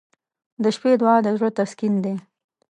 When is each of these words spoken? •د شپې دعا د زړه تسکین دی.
•د 0.63 0.65
شپې 0.75 0.91
دعا 1.01 1.15
د 1.25 1.27
زړه 1.37 1.49
تسکین 1.57 1.93
دی. 2.03 2.13